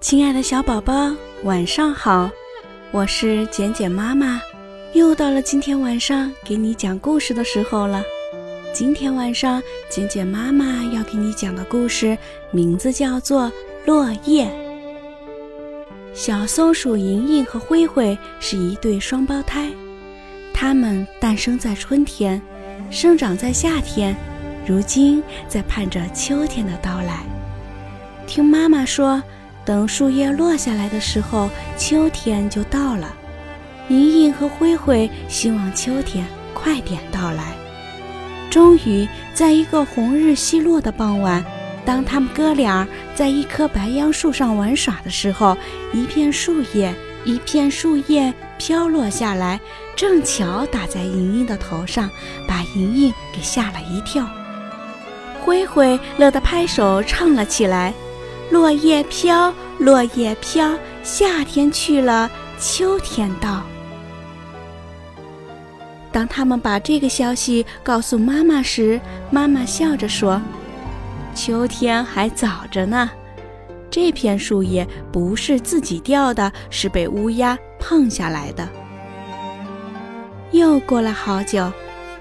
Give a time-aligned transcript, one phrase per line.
[0.00, 2.28] 亲爱的小宝宝，晚上好！
[2.90, 4.40] 我是简简妈妈，
[4.92, 8.02] 又到了今天晚上给你讲故事的时候了。
[8.72, 12.18] 今天晚上，简简妈妈要给你讲的故事
[12.50, 13.42] 名字叫做
[13.86, 14.46] 《落叶》。
[16.12, 19.70] 小松鼠莹莹和灰灰是一对双胞胎，
[20.52, 22.42] 它们诞生在春天，
[22.90, 24.14] 生长在夏天，
[24.66, 27.20] 如今在盼着秋天的到来。
[28.26, 29.22] 听妈妈说。
[29.62, 33.14] 等树叶落下来的时候，秋天就到了。
[33.88, 37.52] 莹莹和灰灰希望秋天快点到来。
[38.50, 41.44] 终于，在一个红日西落的傍晚，
[41.84, 45.56] 当他们哥俩在一棵白杨树上玩耍的时候，
[45.92, 46.92] 一片树叶，
[47.24, 49.60] 一片树叶飘落下来，
[49.94, 52.10] 正巧打在莹莹的头上，
[52.60, 54.28] 把莹莹给吓了一跳。
[55.42, 57.94] 灰灰乐得拍手唱了起来。
[58.50, 63.62] 落叶飘，落叶飘，夏天去了，秋天到。
[66.12, 69.00] 当他们把这个消息告诉妈妈时，
[69.30, 70.42] 妈妈笑着说
[71.32, 73.08] ：“秋天还早着呢，
[73.88, 78.68] 这片树叶不是自己掉的，是被乌鸦碰下来的。”
[80.50, 81.72] 又过了好久，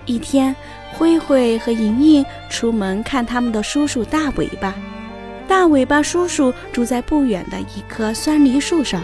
[0.09, 0.55] 一天，
[0.91, 4.73] 灰灰和莹莹出门看他们的叔叔大尾巴。
[5.47, 9.03] 大尾巴叔叔住在不远的一棵酸梨树上，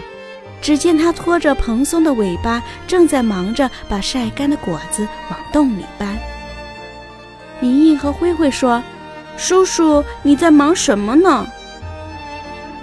[0.60, 6.18] 只见他拖着蓬松的尾巴，正在忙着把晒干的果子往洞里搬。
[7.60, 8.82] 莹莹和灰灰说
[9.38, 11.46] ：“叔叔，你在忙什么呢？”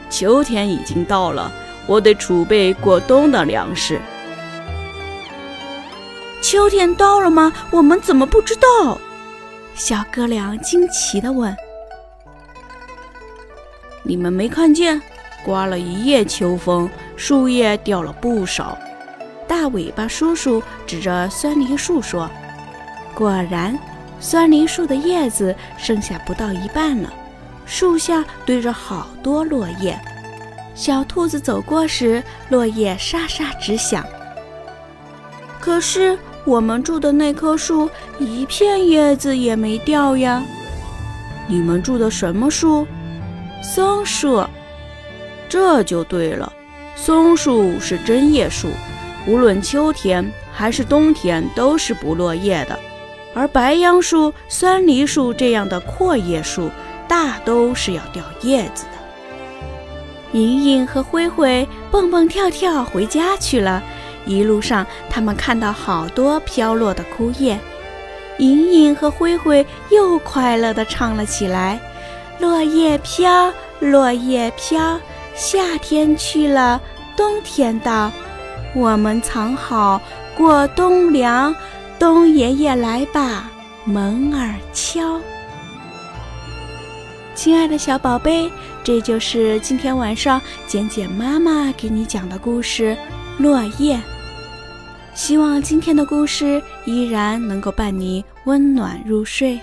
[0.10, 1.52] 秋天已经到了，
[1.88, 4.00] 我得储备过冬的粮食。
[6.54, 7.52] 秋天到了吗？
[7.72, 9.00] 我们怎么不知道？
[9.74, 11.58] 小哥俩惊奇地问。
[14.04, 15.02] 你们没看见，
[15.44, 18.78] 刮了一夜秋风，树叶掉了不少。
[19.48, 22.30] 大尾巴叔叔指着酸梨树说
[23.16, 23.76] ：“果然，
[24.20, 27.12] 酸梨树的叶子剩下不到一半了，
[27.66, 30.00] 树下堆着好多落叶。
[30.76, 34.06] 小兔子走过时，落叶沙沙直响。
[35.60, 36.16] 可是
[36.46, 37.90] 我们住的那棵树
[38.20, 40.44] 一片叶子也没掉呀。
[41.48, 42.86] 你们住的什么树？”
[43.64, 44.46] 松树，
[45.48, 46.52] 这就对了。
[46.96, 48.68] 松树是针叶树，
[49.26, 52.78] 无论秋天还是冬天都是不落叶的。
[53.34, 56.70] 而白杨树、酸梨树这样的阔叶树，
[57.08, 60.38] 大都是要掉叶子的。
[60.38, 63.82] 莹莹和灰灰蹦蹦跳跳回家去了。
[64.26, 67.60] 一路上，他们看到好多飘落的枯叶。
[68.40, 71.80] 莹莹和灰灰又快乐地唱了起来。
[72.40, 75.00] 落叶飘，落叶飘，
[75.36, 76.82] 夏天去了，
[77.16, 78.12] 冬天到，
[78.74, 80.02] 我们藏好
[80.36, 81.56] 过冬粮，
[82.00, 83.52] 冬爷爷来吧，
[83.86, 85.20] 门儿敲。
[87.36, 88.52] 亲爱的小宝贝，
[88.84, 92.98] 这就是今天晚上简简妈妈给你讲的故事
[93.44, 93.96] 《落叶》。
[95.16, 99.60] 希望今天的故事依然能够伴你温暖入睡，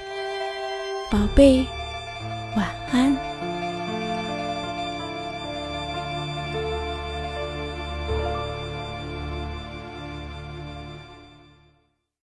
[1.11, 1.65] 宝贝。
[2.57, 3.20] 晚安。